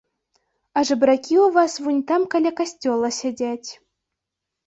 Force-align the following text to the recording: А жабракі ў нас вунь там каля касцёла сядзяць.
А 0.79 0.81
жабракі 0.89 1.35
ў 1.41 1.47
нас 1.65 1.73
вунь 1.87 2.01
там 2.11 2.25
каля 2.35 2.51
касцёла 2.61 3.07
сядзяць. 3.21 3.69